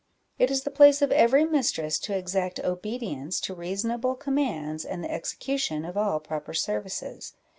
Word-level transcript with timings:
It 0.39 0.49
is 0.49 0.63
the 0.63 0.71
place 0.71 1.03
of 1.03 1.11
every 1.11 1.45
mistress 1.45 1.99
to 1.99 2.17
exact 2.17 2.59
obedience 2.61 3.39
to 3.41 3.53
reasonable 3.53 4.15
commands 4.15 4.83
and 4.83 5.03
the 5.03 5.11
execution 5.11 5.85
of 5.85 5.95
all 5.95 6.19
proper 6.19 6.55
services. 6.55 7.33